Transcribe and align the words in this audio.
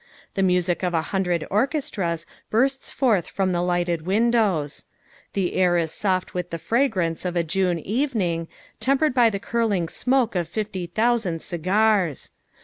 The 0.33 0.41
music 0.41 0.81
of 0.83 0.95
a 0.95 1.03
hundred 1.13 1.45
orchestras 1.51 2.25
bursts 2.49 2.89
forth 2.89 3.27
from 3.27 3.51
the 3.51 3.61
lighted 3.61 4.01
windows. 4.03 4.85
The 5.33 5.53
air 5.53 5.77
is 5.77 5.91
soft 5.91 6.33
with 6.33 6.49
the 6.49 6.57
fragrance 6.57 7.23
of 7.23 7.35
a 7.35 7.43
June 7.43 7.77
evening, 7.77 8.47
tempered 8.79 9.13
by 9.13 9.29
the 9.29 9.37
curling 9.37 9.87
smoke 9.87 10.33
of 10.33 10.47
fifty 10.47 10.87
thousand 10.87 11.43
cigars. 11.43 12.31